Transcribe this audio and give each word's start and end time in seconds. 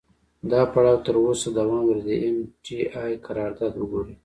دا 0.51 0.61
پړاو 0.73 1.03
تر 1.05 1.15
اوسه 1.25 1.47
دوام 1.57 1.85
لري، 1.89 2.03
د 2.07 2.09
ام 2.25 2.37
ټي 2.63 2.79
اې 3.01 3.13
قرارداد 3.25 3.73
وګورئ. 3.77 4.15